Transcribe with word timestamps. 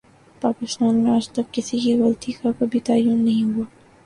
پاکستان 0.41 0.95
میں 0.95 1.11
آج 1.11 1.29
تک 1.29 1.53
کسی 1.53 1.79
کی 1.79 1.93
غلطی 2.01 2.31
کا 2.31 2.49
کبھی 2.59 2.79
تعین 2.85 3.23
نہیں 3.25 3.43
ہوا 3.45 3.65